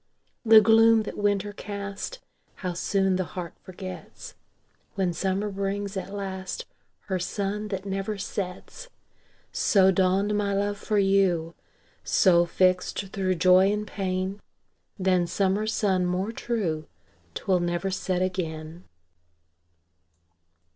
[0.43, 2.17] The gloom that winter cast,
[2.55, 4.33] How soon the heart forgets,
[4.95, 6.65] When summer brings, at last,
[7.01, 8.89] Her sun that never sets!
[9.51, 11.53] So dawned my love for you;
[12.03, 14.41] So, fixt thro' joy and pain,
[14.97, 16.87] Than summer sun more true,
[17.35, 18.85] 'Twill never set again.